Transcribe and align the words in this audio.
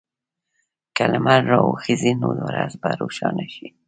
که 0.95 1.03
لمر 1.13 1.41
راوخېژي، 1.51 2.11
نو 2.21 2.27
ورځ 2.47 2.71
به 2.81 2.89
روښانه 3.01 3.45
شي. 3.55 3.67